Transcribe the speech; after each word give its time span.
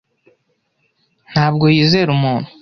ntabwo 1.31 1.65
yizera 1.75 2.09
umuntu. 2.17 2.49